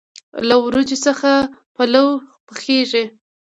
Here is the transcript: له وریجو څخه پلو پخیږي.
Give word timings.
له 0.47 0.55
وریجو 0.63 0.97
څخه 1.05 1.31
پلو 1.75 2.05
پخیږي. 2.47 3.05